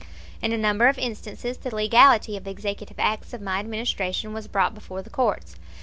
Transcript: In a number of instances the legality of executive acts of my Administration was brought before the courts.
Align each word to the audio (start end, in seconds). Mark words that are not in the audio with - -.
In 0.41 0.51
a 0.51 0.57
number 0.57 0.87
of 0.87 0.97
instances 0.97 1.57
the 1.57 1.75
legality 1.75 2.35
of 2.35 2.47
executive 2.47 2.97
acts 2.99 3.33
of 3.35 3.39
my 3.43 3.59
Administration 3.59 4.33
was 4.33 4.47
brought 4.47 4.73
before 4.73 5.03
the 5.03 5.11
courts. 5.11 5.57